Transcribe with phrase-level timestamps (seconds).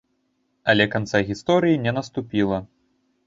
[0.73, 2.59] Але канца гісторыі не наступіла.